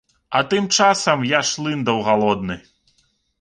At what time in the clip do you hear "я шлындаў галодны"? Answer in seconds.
1.37-2.59